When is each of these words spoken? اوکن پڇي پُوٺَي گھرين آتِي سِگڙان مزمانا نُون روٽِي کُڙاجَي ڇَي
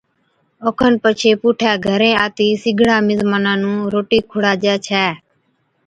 اوکن 0.65 0.93
پڇي 1.03 1.31
پُوٺَي 1.41 1.71
گھرين 1.87 2.15
آتِي 2.25 2.47
سِگڙان 2.61 3.01
مزمانا 3.07 3.53
نُون 3.61 3.77
روٽِي 3.93 4.19
کُڙاجَي 4.29 4.75
ڇَي 4.85 5.05